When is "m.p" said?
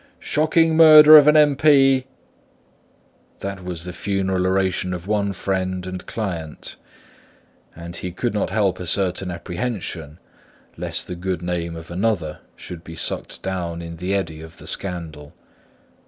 1.37-2.07